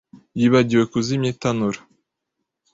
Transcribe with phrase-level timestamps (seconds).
[0.39, 1.79] yibagiwe kuzimya itanura.